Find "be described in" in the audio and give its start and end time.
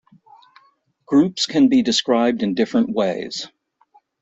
1.69-2.55